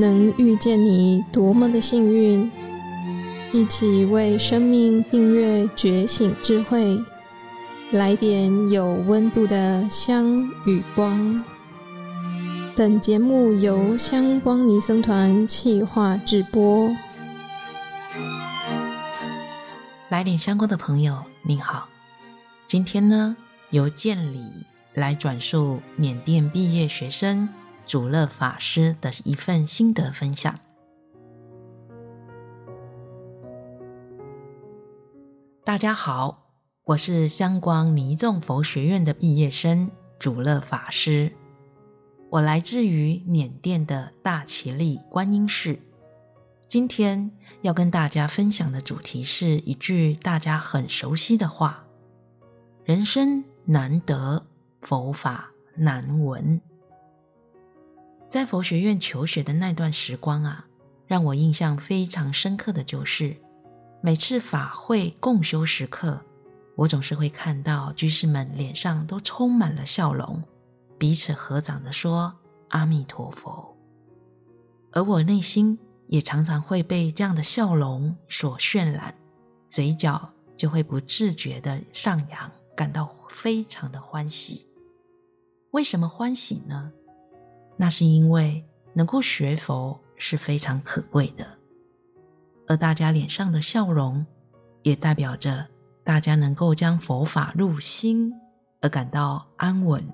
[0.00, 2.48] 能遇见你多么的幸运！
[3.52, 6.96] 一起为生命订阅觉醒智慧，
[7.90, 11.42] 来点有温度的香与光。
[12.76, 16.94] 本节目由香光尼僧团企划制播。
[20.08, 21.88] 来点香光的朋友，你好。
[22.66, 23.36] 今天呢，
[23.70, 27.48] 由见理来转述缅甸毕业学生。
[27.88, 30.60] 主乐法师的一份心得分享。
[35.64, 36.50] 大家好，
[36.84, 41.32] 我是香光尼众佛学院的毕业生主乐法师，
[42.32, 45.78] 我来自于缅甸的大耆利观音寺。
[46.68, 47.30] 今天
[47.62, 51.86] 要跟大家分享的主题是一句大家很熟悉的话
[52.84, 54.44] ：“人生难得，
[54.82, 56.60] 佛法难闻。”
[58.28, 60.66] 在佛学院求学的那段时光啊，
[61.06, 63.36] 让我印象非常深刻的就是，
[64.02, 66.26] 每次法会共修时刻，
[66.76, 70.42] 我总是会看到居士们脸上都充满了笑容，
[70.98, 72.34] 彼此合掌的说
[72.68, 73.76] “阿弥陀佛”，
[74.92, 79.14] 而我内心也常常会被这样的笑容所渲染，
[79.66, 84.68] 嘴角就会不自觉的上扬，感到非常的欢喜。
[85.70, 86.92] 为什么欢喜呢？
[87.80, 91.46] 那是因为能够学佛是非常可贵的，
[92.66, 94.26] 而大家脸上的笑容，
[94.82, 95.68] 也代表着
[96.02, 98.34] 大家能够将佛法入心，
[98.80, 100.04] 而感到安稳、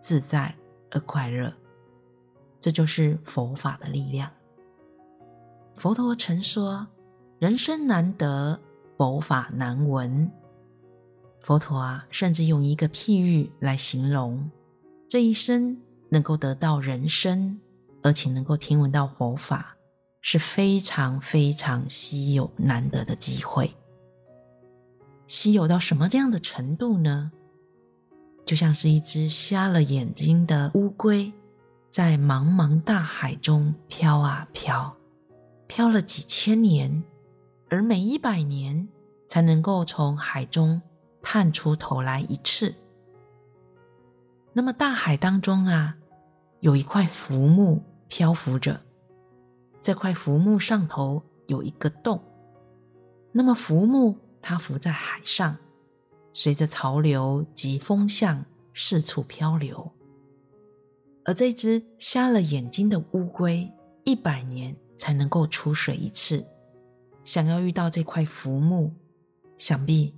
[0.00, 0.52] 自在
[0.90, 1.52] 而快乐。
[2.58, 4.30] 这就是佛法的力量。
[5.76, 6.88] 佛陀曾说
[7.38, 8.60] ：“人生难得，
[8.98, 10.28] 佛法难闻。”
[11.40, 14.50] 佛陀啊，甚至用一个譬喻来形容
[15.08, 15.80] 这一生。
[16.12, 17.58] 能够得到人生，
[18.02, 19.78] 而且能够听闻到佛法，
[20.20, 23.70] 是非常非常稀有难得的机会。
[25.26, 27.32] 稀有到什么这样的程度呢？
[28.44, 31.32] 就像是一只瞎了眼睛的乌龟，
[31.88, 34.94] 在茫茫大海中飘啊飘，
[35.66, 37.02] 飘了几千年，
[37.70, 38.86] 而每一百年
[39.26, 40.82] 才能够从海中
[41.22, 42.74] 探出头来一次。
[44.52, 45.96] 那么大海当中啊，
[46.62, 48.82] 有一块浮木漂浮着，
[49.80, 52.22] 这块浮木上头有一个洞。
[53.32, 55.56] 那么浮木它浮在海上，
[56.32, 59.90] 随着潮流及风向四处漂流。
[61.24, 63.68] 而这只瞎了眼睛的乌龟，
[64.04, 66.46] 一百年才能够出水一次，
[67.24, 68.92] 想要遇到这块浮木，
[69.58, 70.14] 想必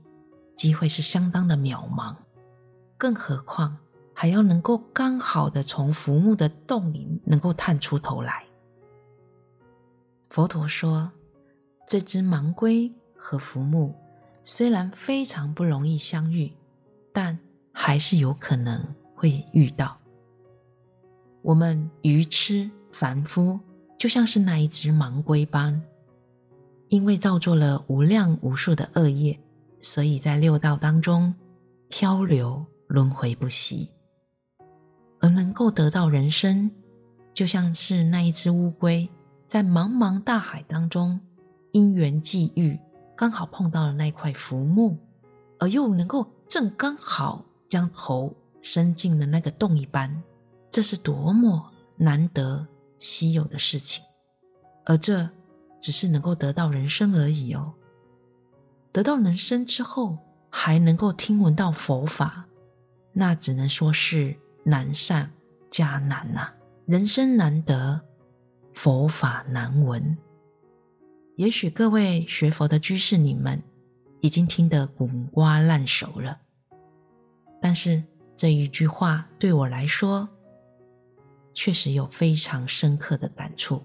[0.54, 2.14] 机会是相当的渺茫。
[2.98, 3.78] 更何况。
[4.14, 8.46] 还要能够刚好的从浮木的洞里能够探出头来。
[10.30, 11.12] 佛陀说，
[11.86, 13.94] 这只盲龟和浮木
[14.44, 16.52] 虽然非常不容易相遇，
[17.12, 17.38] 但
[17.72, 19.98] 还是有可能会遇到。
[21.42, 23.60] 我们愚痴凡夫
[23.98, 25.82] 就像是那一只盲龟般，
[26.88, 29.38] 因为造作了无量无数的恶业，
[29.80, 31.34] 所以在六道当中
[31.88, 33.90] 漂流轮回不息。
[35.24, 36.70] 而能够得到人生，
[37.32, 39.08] 就像是那一只乌龟
[39.46, 41.18] 在茫茫大海当中
[41.72, 42.78] 因缘际遇，
[43.16, 44.98] 刚好碰到了那块浮木，
[45.58, 50.22] 而又能够正刚好将头伸进了那个洞一般，
[50.70, 52.68] 这是多么难得
[52.98, 54.04] 稀有的事情。
[54.84, 55.30] 而这
[55.80, 57.72] 只是能够得到人生而已哦。
[58.92, 60.18] 得到人生之后，
[60.50, 62.44] 还能够听闻到佛法，
[63.14, 64.36] 那只能说是。
[64.64, 65.30] 难上
[65.70, 66.54] 加难呐、
[66.86, 68.00] 人生难得，
[68.72, 70.16] 佛法难闻。
[71.36, 73.62] 也许各位学佛的居士，你们
[74.20, 76.40] 已经听得滚瓜烂熟了，
[77.60, 78.04] 但是
[78.36, 80.28] 这一句话对我来说，
[81.52, 83.84] 确实有非常深刻的感触。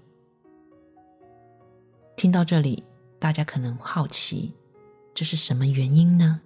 [2.16, 2.84] 听到这里，
[3.18, 4.54] 大家可能好奇，
[5.12, 6.40] 这是什么原因呢？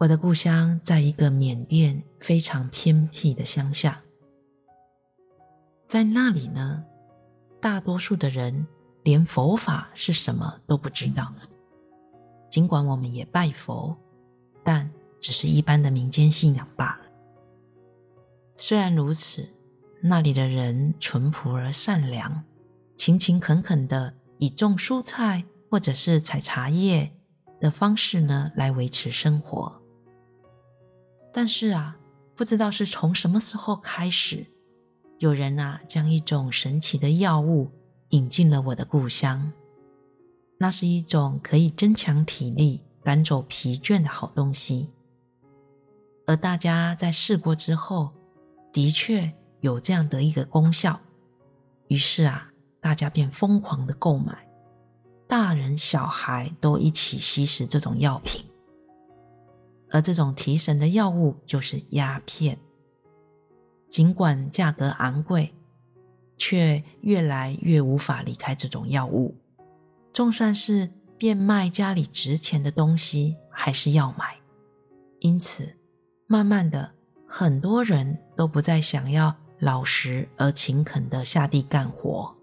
[0.00, 4.00] 我的故乡在一个缅甸非常偏僻的乡下，
[5.88, 6.84] 在那里呢，
[7.60, 8.64] 大多数的人
[9.02, 11.34] 连佛法是什么都不知道。
[12.48, 13.96] 尽管我们也拜佛，
[14.62, 17.06] 但只是一般的民间信仰罢了。
[18.56, 19.48] 虽然如此，
[20.00, 22.44] 那里的人淳朴而善良，
[22.96, 27.12] 勤勤恳恳的以种蔬菜或者是采茶叶
[27.60, 29.82] 的方式呢，来维持生活。
[31.32, 31.98] 但是啊，
[32.34, 34.46] 不知道是从什么时候开始，
[35.18, 37.70] 有人啊将一种神奇的药物
[38.10, 39.52] 引进了我的故乡。
[40.58, 44.88] 那是一种可以增强体力、赶走疲倦的好东西。
[46.26, 48.10] 而大家在试过之后，
[48.72, 51.00] 的确有这样的一个功效。
[51.88, 54.48] 于是啊，大家便疯狂的购买，
[55.28, 58.44] 大人小孩都一起吸食这种药品。
[59.90, 62.58] 而这种提神的药物就是鸦片。
[63.88, 65.54] 尽管价格昂贵，
[66.36, 69.36] 却越来越无法离开这种药物。
[70.12, 74.38] 总算是变卖家里值钱的东西，还是要买。
[75.20, 75.76] 因此，
[76.26, 76.92] 慢慢的，
[77.26, 82.36] 很多人都不再想要老实而勤恳的下地干活，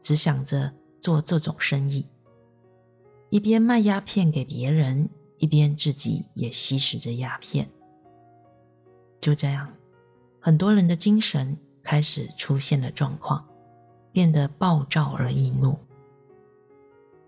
[0.00, 2.06] 只想着做这种生意，
[3.30, 5.08] 一边卖鸦片给别人，
[5.40, 7.68] 一边自己也吸食着鸦片。
[9.20, 9.74] 就这样，
[10.38, 13.48] 很多人的精神开始出现了状况，
[14.12, 15.76] 变得暴躁而易怒。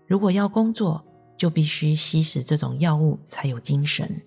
[0.07, 1.05] 如果要工作，
[1.35, 4.21] 就必须吸食这种药物才有精神，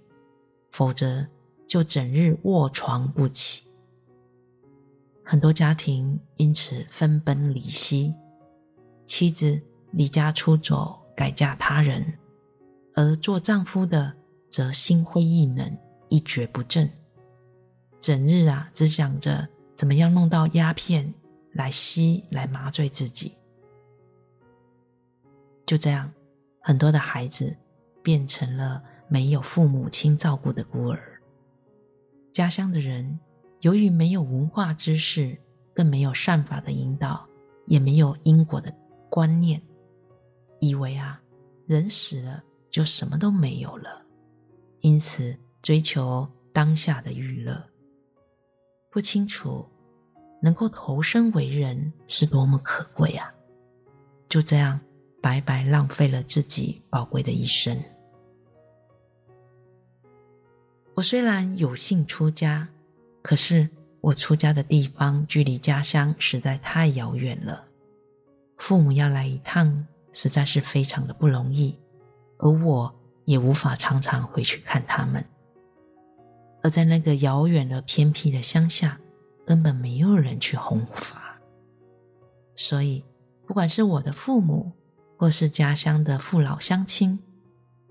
[0.71, 1.29] 否则
[1.67, 3.63] 就整日卧床不起。
[5.25, 8.15] 很多家庭因此分崩离析，
[9.07, 9.63] 妻子
[9.93, 12.19] 离家出走，改嫁他人，
[12.97, 14.17] 而做丈夫的
[14.49, 15.79] 则心灰意冷，
[16.09, 16.91] 一蹶不振，
[18.01, 21.15] 整日啊只想着怎么样弄到鸦片
[21.53, 23.35] 来吸，来麻醉自己。
[25.67, 26.11] 就这样，
[26.61, 27.55] 很多的孩子
[28.03, 31.21] 变成了没有父母亲照顾的孤儿。
[32.33, 33.21] 家乡的人
[33.61, 35.37] 由于没有文化知识，
[35.75, 37.29] 更没有善法的引导，
[37.67, 38.75] 也没有因果的
[39.11, 39.61] 观念，
[40.61, 41.21] 以为啊，
[41.67, 42.43] 人死了
[42.77, 44.03] 就什么都没有了，
[44.83, 47.71] 因此追求当下的娱乐，
[48.91, 49.67] 不清楚
[50.43, 53.35] 能够投身为人是多么可贵啊！
[54.29, 54.79] 就这样。
[55.23, 57.83] 白白浪费了自己宝贵的一生。
[60.95, 62.69] 我虽然有幸出家，
[63.23, 63.71] 可是
[64.03, 67.65] 我出家的地方距离家乡实在太遥远了，
[68.59, 71.77] 父母要来一趟实在是非常的不容易，
[72.39, 72.95] 而我
[73.25, 75.25] 也无法常常回去看他们。
[76.63, 79.01] 而在那个遥远而偏僻的乡下，
[79.47, 81.41] 根本没有人去弘法，
[82.57, 83.05] 所以
[83.47, 84.73] 不管是我的父母，
[85.17, 87.21] 或是家乡的父老乡亲，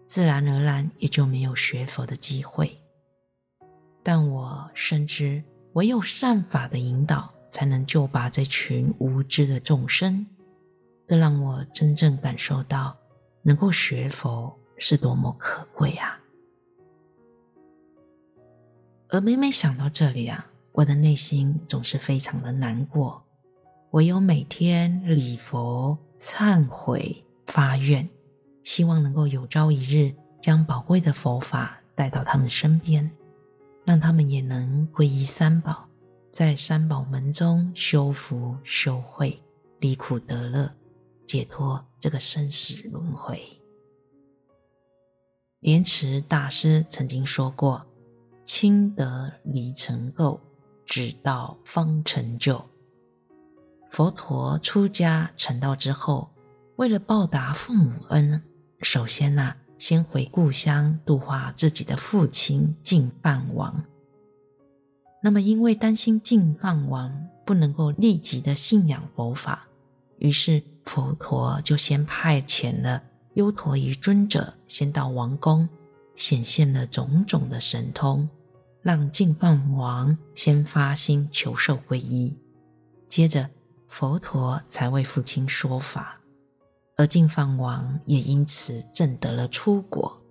[0.05, 2.81] 自然而然也就没有学佛的机会。
[4.03, 5.43] 但我深知，
[5.73, 10.27] 唯有善法的引导，才能救拔这群无知的众生，
[11.07, 12.97] 更让我真正感受到，
[13.45, 16.19] 能够学佛是多么可贵啊！
[19.09, 23.23] 而每每想到这里啊，我的内心总是非常的难过。
[23.91, 25.97] 唯有每天礼佛。
[26.17, 28.09] 忏悔发愿，
[28.63, 33.11] 希望能够有朝一日将宝贵的佛法带到他们身边，
[33.83, 35.87] 让他们也能皈依三宝，
[36.31, 39.39] 在三宝门中修福修慧，
[39.79, 40.71] 离苦得乐，
[41.25, 43.39] 解脱这个生死轮回。
[45.59, 47.87] 莲池大师曾经说过
[48.45, 50.39] ：“亲得离尘垢，
[50.85, 52.69] 直道方成就。”
[53.89, 56.29] 佛陀出家成道之后，
[56.75, 58.43] 为了报答父母恩，
[58.81, 63.85] 首先呢、先回故乡度化自己的父亲净饭王。
[65.23, 69.67] 那么，因为担心净饭王不能够立即的信仰佛法，
[70.19, 75.67] 于是佛陀就先派遣了优陀夷尊者，先到王宫
[76.15, 78.29] 显现了种种的神通，
[78.81, 82.37] 让净饭王先发心求受皈依，
[83.09, 83.49] 接着。
[83.87, 86.19] 佛陀才为父亲说法，
[86.97, 90.21] 而净饭王也因此证得了初果。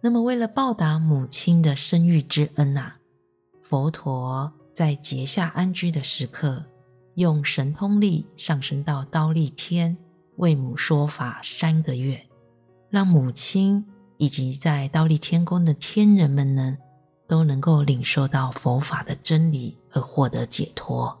[0.00, 2.98] 那么，为了报答母亲的生育之恩啊，
[3.60, 6.66] 佛陀在结下安居的时刻，
[7.16, 9.96] 用神通力上升到忉利天，
[10.36, 12.26] 为母说法三个月，
[12.90, 13.86] 让母亲
[14.18, 16.76] 以及在忉利天宫的天人们呢，
[17.26, 21.18] 都能够领受到佛法的真理而获得解脱。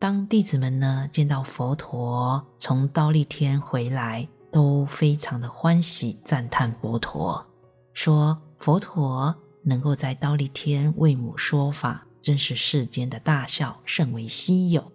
[0.00, 7.46] 当弟子们呢，见到佛陀从忉利天回来，都非常的欢喜，赞叹佛陀，
[7.92, 14.90] 说佛陀能够在忉利天为母说法，真是世间的大孝，甚为稀有。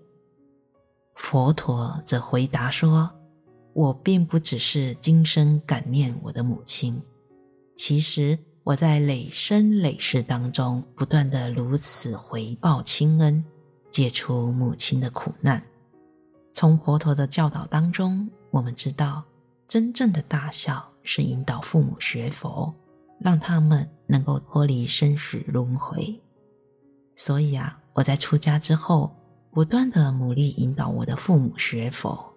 [1.18, 3.12] 佛陀则回答说
[3.74, 7.02] ：“我并不只是今生感念我的母亲，
[7.76, 13.44] 其实我在累生累世当中，不断的如此回报亲恩。”
[13.90, 15.64] 解除母亲的苦难，
[16.54, 19.24] 从佛陀的教导当中，我们知道，
[19.68, 22.72] 真正的大孝是引导父母学佛，
[23.20, 26.22] 让他们能够脱离生死轮回。
[27.16, 29.16] 所以啊，我在出家之后，
[29.58, 32.32] 不断地努力引导我的父母学佛，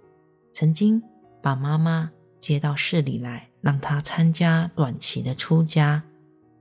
[0.55, 1.03] 曾经
[1.43, 6.03] 把妈妈接到市里来，让她参加短期的出家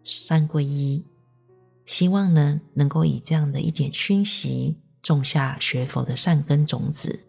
[0.04, 1.06] 三皈依，
[1.86, 7.26] 希望呢能够以这样的一点熏习，种下学佛的善根种子，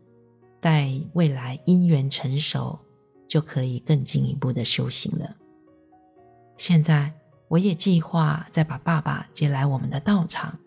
[0.60, 2.80] 待未来因缘成熟，
[3.28, 5.36] 就可以更进一步的修行了。
[6.56, 7.12] 现在
[7.46, 10.58] 我也计划再把爸爸接来我们的道场。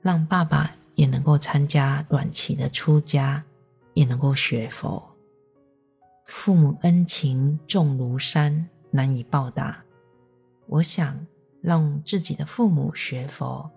[0.00, 3.44] 让爸爸也能够参加短期的出家，
[3.94, 5.14] 也能够学佛。
[6.24, 9.84] 父母恩情重如山，难以报答。
[10.66, 11.24] 我想
[11.60, 13.70] 让自己的父母学佛，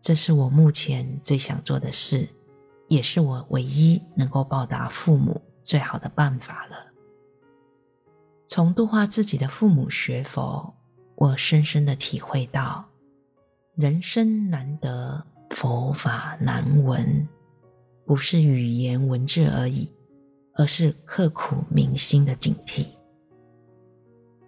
[0.00, 2.28] 这是我目前最想做的事，
[2.88, 6.92] 也是我唯一能够报答父母最好的办法了。
[8.46, 10.74] 从度化自己的父母学佛，
[11.16, 12.90] 我深深的体会到，
[13.74, 15.26] 人生难得。
[15.50, 17.28] 佛法难闻，
[18.04, 19.92] 不是语言文字而已，
[20.54, 22.86] 而是刻苦铭心的警惕。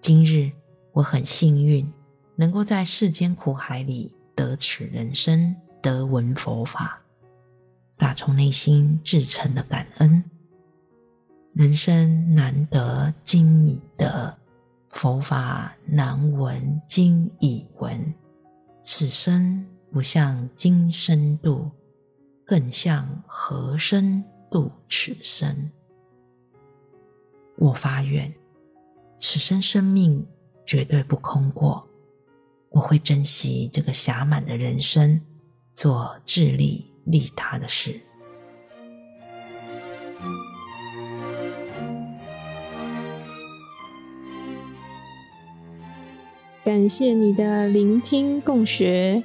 [0.01, 0.51] 今日
[0.93, 1.91] 我很幸运，
[2.37, 7.03] 能够在世间苦海里得此人生，得闻佛法，
[7.97, 10.25] 打从内心至诚的感恩。
[11.55, 14.39] 人生难得今已得，
[14.91, 18.15] 佛法难闻今已闻，
[18.83, 19.67] 此生。
[19.91, 21.71] 不向今生度，
[22.45, 25.71] 更向何生度此生？
[27.57, 28.35] 我发愿，
[29.17, 30.27] 此生生命
[30.67, 31.89] 绝对不空过，
[32.71, 35.23] 我会珍惜这个暇满的人生，
[35.73, 37.99] 做自利利他的事。
[46.63, 49.25] 感谢你的聆听共学。